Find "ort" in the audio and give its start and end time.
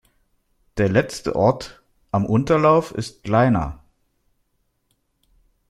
1.35-1.83